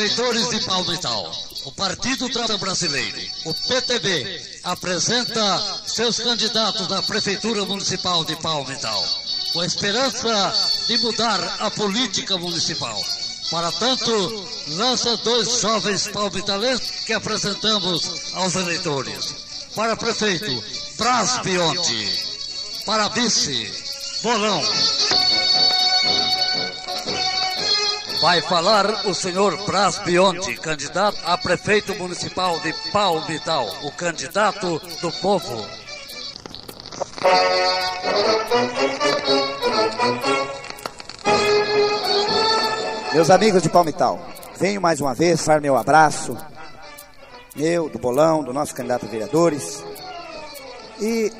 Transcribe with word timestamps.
Eleitores 0.00 0.48
de 0.48 0.60
Palmital, 0.64 1.30
o 1.66 1.72
Partido 1.72 2.26
Trabalho 2.30 2.58
Brasileiro, 2.58 3.20
o 3.44 3.52
PTB, 3.52 4.60
apresenta 4.64 5.82
seus 5.86 6.18
candidatos 6.18 6.90
à 6.90 7.02
Prefeitura 7.02 7.66
Municipal 7.66 8.24
de 8.24 8.34
Palmital, 8.36 9.04
com 9.52 9.60
a 9.60 9.66
esperança 9.66 10.54
de 10.86 10.96
mudar 10.96 11.56
a 11.60 11.70
política 11.70 12.38
municipal. 12.38 12.98
Para 13.50 13.70
tanto, 13.72 14.48
lança 14.68 15.18
dois 15.18 15.60
jovens 15.60 16.08
palmitalenses 16.08 17.04
que 17.04 17.12
apresentamos 17.12 18.32
aos 18.32 18.54
eleitores. 18.54 19.34
Para 19.74 19.98
prefeito, 19.98 20.64
Bras 20.96 21.42
Bionte. 21.42 22.82
Para 22.86 23.08
vice, 23.08 23.70
Bolão. 24.22 24.62
Vai 28.20 28.42
falar 28.42 29.06
o 29.06 29.14
senhor 29.14 29.56
Bras 29.64 29.98
Bionte, 30.00 30.54
candidato 30.56 31.18
a 31.24 31.38
prefeito 31.38 31.94
municipal 31.94 32.60
de 32.60 32.70
Palmital, 32.92 33.66
o 33.82 33.90
candidato 33.92 34.78
do 35.00 35.10
povo. 35.22 35.66
Meus 43.14 43.30
amigos 43.30 43.62
de 43.62 43.70
Palmital, 43.70 44.20
venho 44.58 44.82
mais 44.82 45.00
uma 45.00 45.14
vez 45.14 45.46
dar 45.46 45.58
meu 45.62 45.74
abraço, 45.74 46.36
meu, 47.56 47.88
do 47.88 47.98
Bolão, 47.98 48.44
do 48.44 48.52
nosso 48.52 48.74
candidato 48.74 49.06
a 49.06 49.08
vereadores, 49.08 49.82
e 51.00 51.32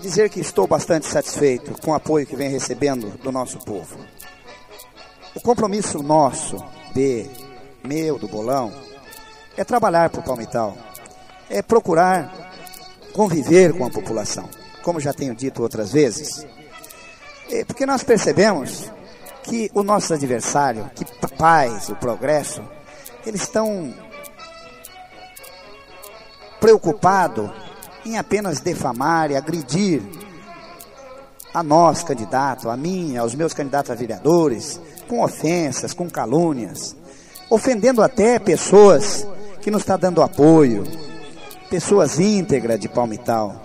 dizer 0.00 0.28
que 0.28 0.40
estou 0.40 0.66
bastante 0.66 1.06
satisfeito 1.06 1.80
com 1.80 1.92
o 1.92 1.94
apoio 1.94 2.26
que 2.26 2.34
vem 2.34 2.50
recebendo 2.50 3.16
do 3.22 3.30
nosso 3.30 3.58
povo. 3.58 3.96
O 5.34 5.40
compromisso 5.40 6.02
nosso, 6.02 6.56
de 6.92 7.26
meu, 7.84 8.18
do 8.18 8.26
bolão, 8.26 8.72
é 9.56 9.64
trabalhar 9.64 10.10
para 10.10 10.20
o 10.20 10.24
Palmital, 10.24 10.76
é 11.48 11.62
procurar 11.62 12.50
conviver 13.12 13.76
com 13.76 13.84
a 13.84 13.90
população, 13.90 14.48
como 14.82 15.00
já 15.00 15.12
tenho 15.12 15.34
dito 15.34 15.62
outras 15.62 15.92
vezes. 15.92 16.46
É 17.50 17.64
porque 17.64 17.86
nós 17.86 18.02
percebemos 18.02 18.90
que 19.42 19.70
o 19.74 19.82
nosso 19.82 20.14
adversário, 20.14 20.90
que 20.94 21.04
paz, 21.36 21.88
o 21.88 21.96
progresso, 21.96 22.62
eles 23.24 23.42
estão 23.42 23.94
preocupados 26.60 27.50
em 28.04 28.18
apenas 28.18 28.60
defamar 28.60 29.30
e 29.30 29.36
agredir 29.36 30.02
a 31.52 31.62
nós, 31.62 32.02
candidato, 32.02 32.68
a 32.70 32.76
mim, 32.76 33.16
aos 33.16 33.34
meus 33.34 33.52
candidatos 33.52 33.90
a 33.90 33.94
vereadores, 33.94 34.80
com 35.10 35.24
ofensas, 35.24 35.92
com 35.92 36.08
calúnias, 36.08 36.94
ofendendo 37.50 38.00
até 38.00 38.38
pessoas 38.38 39.26
que 39.60 39.68
nos 39.68 39.82
está 39.82 39.96
dando 39.96 40.22
apoio, 40.22 40.84
pessoas 41.68 42.20
íntegras 42.20 42.78
de 42.78 42.88
Palmital. 42.88 43.60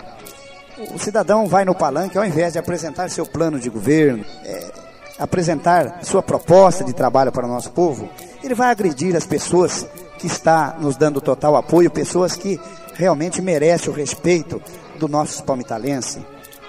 O 0.92 0.98
cidadão 0.98 1.46
vai 1.46 1.64
no 1.64 1.72
palanque, 1.72 2.18
ao 2.18 2.24
invés 2.24 2.54
de 2.54 2.58
apresentar 2.58 3.08
seu 3.10 3.24
plano 3.24 3.60
de 3.60 3.70
governo, 3.70 4.24
é, 4.44 4.72
apresentar 5.20 6.00
sua 6.02 6.20
proposta 6.20 6.82
de 6.82 6.92
trabalho 6.92 7.30
para 7.30 7.46
o 7.46 7.48
nosso 7.48 7.70
povo, 7.70 8.08
ele 8.42 8.54
vai 8.54 8.70
agredir 8.70 9.14
as 9.14 9.24
pessoas 9.24 9.86
que 10.18 10.26
está 10.26 10.76
nos 10.80 10.96
dando 10.96 11.20
total 11.20 11.54
apoio, 11.54 11.92
pessoas 11.92 12.34
que 12.34 12.60
realmente 12.94 13.40
merecem 13.40 13.88
o 13.88 13.96
respeito 13.96 14.60
do 14.98 15.06
nosso 15.06 15.44
palmitalense 15.44 16.18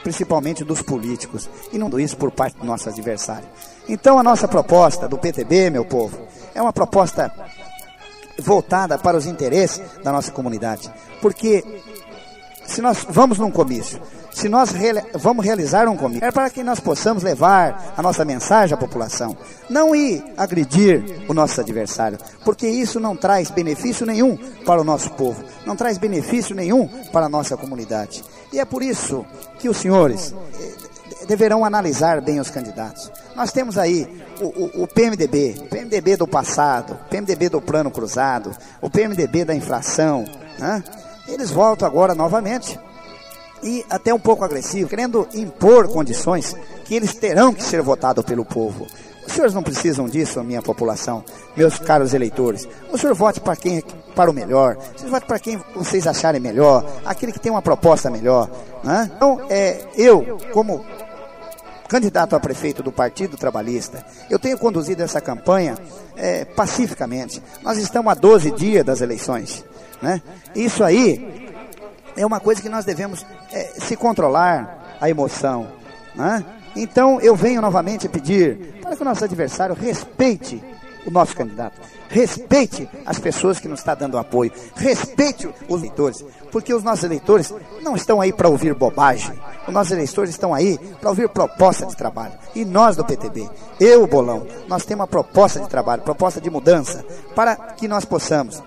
principalmente 0.08 0.64
dos 0.64 0.82
políticos, 0.82 1.50
e 1.70 1.78
não 1.78 1.90
do 1.90 2.00
isso 2.00 2.16
por 2.16 2.32
parte 2.32 2.56
do 2.58 2.64
nosso 2.64 2.88
adversário. 2.88 3.46
Então 3.90 4.18
a 4.18 4.24
nossa 4.24 4.48
proposta 4.48 5.06
do 5.06 5.18
PTB, 5.18 5.70
meu 5.70 5.84
povo, 5.84 6.18
é 6.56 6.62
uma 6.62 6.72
proposta 6.72 7.30
voltada 8.40 8.98
para 8.98 9.18
os 9.18 9.26
interesses 9.26 9.82
da 10.06 10.14
nossa 10.14 10.32
comunidade, 10.32 10.90
porque 11.22 11.62
se 12.68 12.82
nós 12.82 13.06
vamos 13.10 13.40
num 13.40 13.50
comício, 13.50 14.00
se 14.32 14.48
nós 14.48 14.72
vamos 15.16 15.44
realizar 15.44 15.88
um 15.88 15.98
comício, 15.98 16.24
é 16.24 16.32
para 16.32 16.50
que 16.50 16.62
nós 16.62 16.80
possamos 16.80 17.24
levar 17.24 17.94
a 17.98 18.02
nossa 18.04 18.24
mensagem 18.24 18.76
à 18.76 18.78
população, 18.78 19.36
não 19.68 19.96
ir 19.96 20.24
agredir 20.38 21.24
o 21.28 21.34
nosso 21.34 21.60
adversário, 21.60 22.20
porque 22.46 22.68
isso 22.68 23.00
não 23.00 23.16
traz 23.16 23.50
benefício 23.50 24.06
nenhum 24.06 24.38
para 24.66 24.82
o 24.82 24.84
nosso 24.84 25.10
povo, 25.14 25.44
não 25.66 25.76
traz 25.76 25.98
benefício 25.98 26.56
nenhum 26.56 26.88
para 27.12 27.26
a 27.26 27.30
nossa 27.30 27.58
comunidade. 27.58 28.24
E 28.54 28.60
é 28.60 28.66
por 28.66 28.84
isso 28.84 29.26
que 29.58 29.70
os 29.70 29.78
senhores 29.78 30.36
eh, 30.60 31.26
deverão 31.26 31.66
analisar 31.66 32.22
bem 32.22 32.40
os 32.40 32.50
candidatos. 32.50 33.12
Nós 33.36 33.52
temos 33.52 33.78
aí 33.78 34.08
o, 34.40 34.46
o, 34.46 34.84
o, 34.84 34.88
PMDB, 34.88 35.56
o 35.62 35.64
PMDB 35.66 36.18
do 36.18 36.28
passado, 36.28 36.94
o 36.94 37.10
PMDB 37.10 37.50
do 37.50 37.62
plano 37.62 37.90
cruzado, 37.90 38.52
o 38.82 38.90
PMDB 38.90 39.46
da 39.46 39.56
inflação, 39.56 40.26
né? 40.60 40.84
Eles 41.28 41.52
voltam 41.52 41.88
agora 41.88 42.16
novamente 42.16 42.80
e 43.64 43.86
até 43.90 44.14
um 44.14 44.20
pouco 44.20 44.44
agressivo, 44.44 44.90
querendo 44.90 45.28
impor 45.34 45.88
condições 45.88 46.56
que 46.86 46.96
eles 46.96 47.14
terão 47.16 47.54
que 47.54 47.64
ser 47.64 47.82
votados 47.82 48.24
pelo 48.24 48.46
povo. 48.46 48.88
Os 49.26 49.34
senhores 49.34 49.54
não 49.54 49.62
precisam 49.62 50.08
disso, 50.08 50.42
minha 50.42 50.62
população, 50.62 51.24
meus 51.56 51.78
caros 51.78 52.14
eleitores. 52.14 52.68
O 52.92 52.98
senhor 52.98 53.14
vote 53.14 53.42
para 53.42 53.58
quem 53.58 53.84
para 54.16 54.32
o 54.32 54.34
melhor. 54.34 54.78
O 54.96 55.00
senhor 55.00 55.12
vote 55.12 55.26
para 55.26 55.38
quem 55.38 55.62
vocês 55.76 56.08
acharem 56.08 56.40
melhor, 56.40 56.86
aquele 57.06 57.34
que 57.34 57.40
tem 57.40 57.52
uma 57.52 57.62
proposta 57.62 58.10
melhor. 58.10 58.50
Né? 58.84 59.12
Então, 59.16 59.42
é, 59.50 59.86
eu, 59.98 60.38
como 60.54 60.84
candidato 61.90 62.36
a 62.36 62.40
prefeito 62.40 62.82
do 62.82 62.92
Partido 62.92 63.38
Trabalhista, 63.38 64.06
eu 64.30 64.40
tenho 64.40 64.58
conduzido 64.58 65.04
essa 65.04 65.20
campanha 65.20 65.78
é, 66.16 66.46
pacificamente. 66.46 67.44
Nós 67.62 67.78
estamos 67.78 68.12
a 68.12 68.16
12 68.16 68.52
dias 68.52 68.86
das 68.86 69.02
eleições. 69.02 69.64
Né? 70.02 70.22
Isso 70.56 70.84
aí 70.84 71.54
é 72.16 72.26
uma 72.26 72.40
coisa 72.40 72.62
que 72.62 72.70
nós 72.70 72.86
devemos 72.86 73.26
é, 73.52 73.64
se 73.78 73.96
controlar 73.96 74.98
a 75.00 75.10
emoção. 75.10 75.68
Né? 76.16 76.44
Então 76.76 77.20
eu 77.22 77.36
venho 77.36 77.62
novamente 77.62 78.08
pedir 78.08 78.80
para 78.82 78.96
que 78.96 79.02
o 79.02 79.06
nosso 79.06 79.24
adversário 79.24 79.76
respeite 79.76 80.62
o 81.08 81.12
nosso 81.12 81.34
candidato, 81.34 81.80
respeite 82.10 82.88
as 83.06 83.18
pessoas 83.18 83.60
que 83.60 83.68
nos 83.68 83.80
estão 83.80 83.96
dando 83.96 84.18
apoio, 84.18 84.52
respeite 84.76 85.48
os 85.70 85.82
eleitores, 85.82 86.24
porque 86.52 86.74
os 86.74 86.84
nossos 86.84 87.06
eleitores 87.06 87.54
não 87.82 87.96
estão 87.96 88.20
aí 88.20 88.34
para 88.34 88.50
ouvir 88.50 88.74
bobagem, 88.74 89.32
os 89.66 89.74
nossos 89.74 89.94
eleitores 89.94 90.32
estão 90.32 90.54
aí 90.54 90.78
para 91.00 91.10
ouvir 91.10 91.30
proposta 91.30 91.86
de 91.86 91.96
trabalho. 91.96 92.34
E 92.54 92.66
nós 92.66 92.98
do 92.98 93.06
PTB, 93.06 93.50
eu, 93.80 94.06
Bolão, 94.06 94.46
nós 94.68 94.84
temos 94.84 95.02
uma 95.02 95.08
proposta 95.08 95.62
de 95.62 95.70
trabalho, 95.70 96.02
proposta 96.02 96.42
de 96.42 96.50
mudança, 96.50 97.06
para 97.34 97.56
que 97.56 97.88
nós 97.88 98.04
possamos 98.04 98.62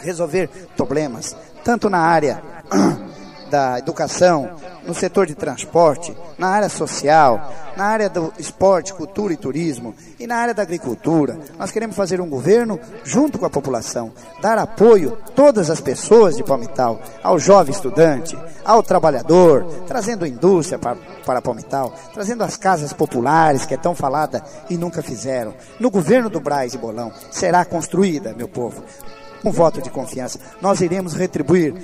resolver 0.00 0.48
problemas, 0.76 1.36
tanto 1.64 1.88
na 1.88 1.98
área 1.98 2.42
da 3.50 3.78
educação, 3.78 4.50
no 4.86 4.94
setor 4.94 5.26
de 5.26 5.34
transporte, 5.34 6.16
na 6.38 6.48
área 6.48 6.68
social, 6.68 7.52
na 7.76 7.84
área 7.84 8.08
do 8.08 8.32
esporte, 8.38 8.94
cultura 8.94 9.32
e 9.32 9.36
turismo 9.36 9.94
e 10.18 10.26
na 10.26 10.36
área 10.36 10.54
da 10.54 10.62
agricultura. 10.62 11.38
Nós 11.58 11.70
queremos 11.70 11.96
fazer 11.96 12.20
um 12.20 12.28
governo 12.28 12.78
junto 13.04 13.38
com 13.38 13.46
a 13.46 13.50
população, 13.50 14.12
dar 14.40 14.56
apoio 14.56 15.18
a 15.26 15.30
todas 15.32 15.68
as 15.68 15.80
pessoas 15.80 16.36
de 16.36 16.44
Palmital, 16.44 17.00
ao 17.22 17.38
jovem 17.38 17.74
estudante, 17.74 18.38
ao 18.64 18.82
trabalhador, 18.82 19.64
trazendo 19.86 20.26
indústria 20.26 20.78
para, 20.78 20.96
para 21.24 21.42
Palmital, 21.42 21.94
trazendo 22.14 22.44
as 22.44 22.56
casas 22.56 22.92
populares 22.92 23.66
que 23.66 23.74
é 23.74 23.78
tão 23.78 23.94
falada 23.94 24.42
e 24.68 24.76
nunca 24.76 25.02
fizeram. 25.02 25.54
No 25.78 25.90
governo 25.90 26.30
do 26.30 26.40
Braz 26.40 26.74
e 26.74 26.78
Bolão 26.78 27.12
será 27.30 27.64
construída, 27.64 28.34
meu 28.34 28.48
povo, 28.48 28.82
um 29.44 29.50
voto 29.50 29.80
de 29.80 29.90
confiança. 29.90 30.38
Nós 30.60 30.80
iremos 30.80 31.14
retribuir 31.14 31.74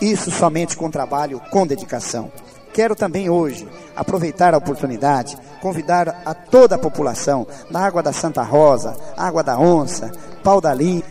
isso 0.00 0.30
somente 0.30 0.76
com 0.76 0.90
trabalho, 0.90 1.40
com 1.50 1.66
dedicação. 1.66 2.30
Quero 2.72 2.94
também 2.94 3.28
hoje 3.28 3.68
aproveitar 3.96 4.54
a 4.54 4.58
oportunidade, 4.58 5.36
convidar 5.60 6.22
a 6.24 6.32
toda 6.32 6.76
a 6.76 6.78
população 6.78 7.46
da 7.70 7.80
Água 7.80 8.02
da 8.02 8.12
Santa 8.12 8.42
Rosa, 8.42 8.96
Água 9.16 9.42
da 9.42 9.58
Onça, 9.58 10.10
Pau 10.42 10.60
da 10.60 10.72
Lim, 10.72 11.02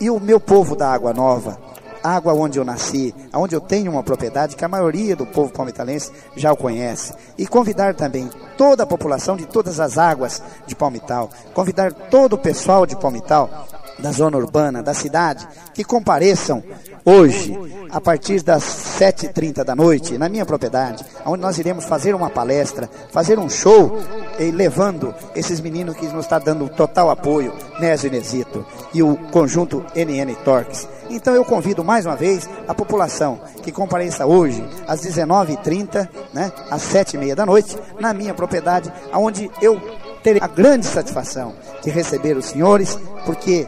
e 0.00 0.10
o 0.10 0.18
meu 0.18 0.40
povo 0.40 0.74
da 0.74 0.90
Água 0.90 1.12
Nova, 1.12 1.58
água 2.02 2.32
onde 2.34 2.58
eu 2.58 2.64
nasci, 2.64 3.14
onde 3.32 3.54
eu 3.54 3.60
tenho 3.60 3.92
uma 3.92 4.02
propriedade 4.02 4.56
que 4.56 4.64
a 4.64 4.68
maioria 4.68 5.14
do 5.14 5.24
povo 5.24 5.52
palmitalense 5.52 6.10
já 6.34 6.52
o 6.52 6.56
conhece. 6.56 7.14
E 7.38 7.46
convidar 7.46 7.94
também 7.94 8.28
toda 8.56 8.82
a 8.82 8.86
população 8.86 9.36
de 9.36 9.46
todas 9.46 9.78
as 9.78 9.98
águas 9.98 10.42
de 10.66 10.74
Palmital, 10.74 11.30
convidar 11.54 11.92
todo 11.92 12.32
o 12.32 12.38
pessoal 12.38 12.84
de 12.84 12.96
Palmital 12.96 13.68
da 14.02 14.10
zona 14.10 14.36
urbana, 14.36 14.82
da 14.82 14.92
cidade, 14.92 15.46
que 15.72 15.84
compareçam 15.84 16.62
hoje, 17.04 17.58
a 17.90 18.00
partir 18.00 18.42
das 18.42 18.62
7h30 18.98 19.64
da 19.64 19.74
noite, 19.74 20.18
na 20.18 20.28
minha 20.28 20.44
propriedade, 20.44 21.04
onde 21.24 21.42
nós 21.42 21.58
iremos 21.58 21.84
fazer 21.84 22.14
uma 22.14 22.30
palestra, 22.30 22.88
fazer 23.10 23.38
um 23.38 23.48
show, 23.48 23.98
levando 24.38 25.14
esses 25.34 25.60
meninos 25.60 25.96
que 25.96 26.06
nos 26.06 26.24
está 26.24 26.38
dando 26.38 26.68
total 26.68 27.10
apoio, 27.10 27.52
Nésio 27.80 28.08
Inesito 28.08 28.64
e 28.92 29.02
o 29.02 29.16
conjunto 29.30 29.84
NN 29.94 30.34
Torques. 30.44 30.88
Então 31.10 31.34
eu 31.34 31.44
convido 31.44 31.84
mais 31.84 32.06
uma 32.06 32.16
vez 32.16 32.48
a 32.66 32.74
população 32.74 33.40
que 33.62 33.70
compareça 33.70 34.26
hoje 34.26 34.64
às 34.86 35.00
19h30, 35.02 36.08
né, 36.32 36.50
às 36.70 36.82
7h30 36.82 37.34
da 37.34 37.46
noite, 37.46 37.76
na 38.00 38.14
minha 38.14 38.32
propriedade, 38.32 38.92
onde 39.12 39.50
eu 39.60 39.80
terei 40.22 40.40
a 40.40 40.46
grande 40.46 40.86
satisfação 40.86 41.54
de 41.82 41.90
receber 41.90 42.36
os 42.36 42.46
senhores, 42.46 42.98
porque 43.26 43.66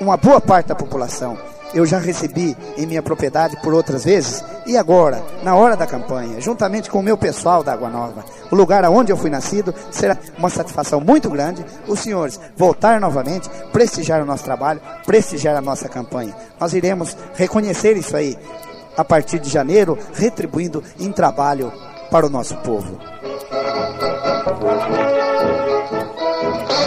uma 0.00 0.16
boa 0.16 0.40
parte 0.40 0.68
da 0.68 0.74
população 0.74 1.38
eu 1.74 1.86
já 1.86 1.98
recebi 1.98 2.56
em 2.76 2.86
minha 2.86 3.02
propriedade 3.02 3.56
por 3.62 3.72
outras 3.72 4.04
vezes, 4.04 4.44
e 4.66 4.76
agora, 4.76 5.22
na 5.42 5.54
hora 5.54 5.76
da 5.76 5.86
campanha, 5.86 6.40
juntamente 6.40 6.90
com 6.90 6.98
o 6.98 7.02
meu 7.02 7.16
pessoal 7.16 7.62
da 7.62 7.72
Água 7.72 7.88
Nova, 7.88 8.24
o 8.50 8.54
lugar 8.54 8.84
onde 8.84 9.10
eu 9.10 9.16
fui 9.16 9.30
nascido, 9.30 9.74
será 9.90 10.16
uma 10.38 10.50
satisfação 10.50 11.00
muito 11.00 11.30
grande 11.30 11.64
os 11.88 12.00
senhores 12.00 12.38
voltar 12.56 13.00
novamente, 13.00 13.48
prestigiar 13.72 14.22
o 14.22 14.26
nosso 14.26 14.44
trabalho, 14.44 14.80
prestigiar 15.06 15.56
a 15.56 15.60
nossa 15.60 15.88
campanha. 15.88 16.34
Nós 16.60 16.72
iremos 16.74 17.16
reconhecer 17.34 17.96
isso 17.96 18.16
aí 18.16 18.36
a 18.96 19.04
partir 19.04 19.38
de 19.38 19.48
janeiro, 19.48 19.98
retribuindo 20.12 20.82
em 21.00 21.10
trabalho 21.10 21.72
para 22.10 22.26
o 22.26 22.30
nosso 22.30 22.56
povo. 22.58 22.98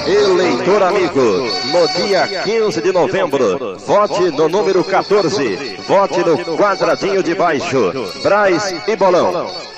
Eleitor 0.07 0.83
amigo, 0.83 1.21
no 1.71 1.87
dia 1.95 2.27
15 2.43 2.79
de 2.79 2.91
novembro, 2.91 3.75
vote 3.79 4.31
no 4.31 4.47
número 4.47 4.83
14, 4.83 5.77
vote 5.87 6.19
no 6.19 6.55
quadradinho 6.55 7.23
de 7.23 7.33
baixo, 7.33 7.91
Braz 8.21 8.75
e 8.87 8.95
Bolão. 8.95 9.74